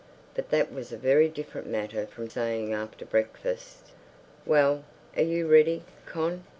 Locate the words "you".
5.21-5.47